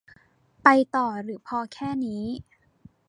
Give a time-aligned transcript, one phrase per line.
[0.63, 2.23] ไปต่อหรือพอแค่นี้